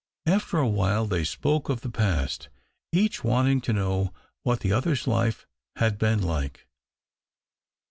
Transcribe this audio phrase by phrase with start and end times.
[0.25, 2.49] After a while they spoke of the past,
[2.91, 6.65] each wanting to know what the other's life had been like.